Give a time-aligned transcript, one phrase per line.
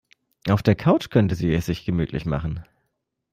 [0.49, 2.63] Auf der Couch könnte sie es sich gemütlich machen.